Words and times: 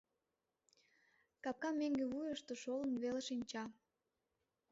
Капка 1.43 1.69
меҥге 1.79 2.05
вуйышто 2.11 2.53
шолын 2.61 2.95
веле 3.03 3.21
шинча. 3.27 3.63